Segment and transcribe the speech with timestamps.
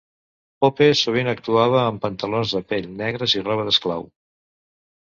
[0.63, 4.13] Pope sovint actuava en pantalons de pell negres i roba d'esclau.